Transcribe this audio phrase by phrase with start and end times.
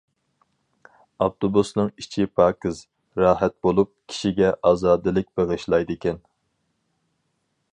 [1.25, 2.79] ئاپتوبۇسنىڭ ئىچى پاكىز،
[3.25, 6.19] راھەت بولۇپ، كىشىگە ئازادىلىك بېغىشلايدىكەن.